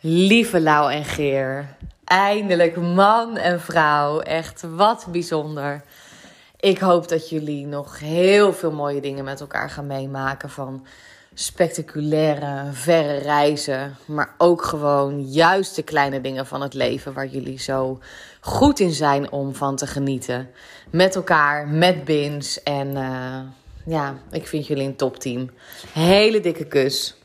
Lieve 0.00 0.60
Lau 0.60 0.92
en 0.92 1.04
Geer. 1.04 1.76
Eindelijk 2.04 2.76
man 2.76 3.36
en 3.36 3.60
vrouw. 3.60 4.20
Echt 4.20 4.62
wat 4.74 5.06
bijzonder. 5.10 5.82
Ik 6.60 6.78
hoop 6.78 7.08
dat 7.08 7.28
jullie 7.28 7.66
nog 7.66 7.98
heel 7.98 8.52
veel 8.52 8.72
mooie 8.72 9.00
dingen 9.00 9.24
met 9.24 9.40
elkaar 9.40 9.70
gaan 9.70 9.86
meemaken. 9.86 10.50
Van 10.50 10.86
spectaculaire, 11.34 12.68
verre 12.72 13.16
reizen. 13.16 13.96
Maar 14.04 14.34
ook 14.36 14.62
gewoon 14.62 15.22
juist 15.22 15.76
de 15.76 15.82
kleine 15.82 16.20
dingen 16.20 16.46
van 16.46 16.62
het 16.62 16.74
leven 16.74 17.12
waar 17.12 17.26
jullie 17.26 17.60
zo 17.60 17.98
goed 18.40 18.80
in 18.80 18.92
zijn 18.92 19.32
om 19.32 19.54
van 19.54 19.76
te 19.76 19.86
genieten. 19.86 20.50
Met 20.90 21.14
elkaar, 21.14 21.68
met 21.68 22.04
Bins. 22.04 22.62
En 22.62 22.88
uh, 22.88 23.38
ja, 23.84 24.14
ik 24.30 24.46
vind 24.46 24.66
jullie 24.66 24.86
een 24.86 24.96
topteam. 24.96 25.50
Hele 25.92 26.40
dikke 26.40 26.64
kus. 26.64 27.16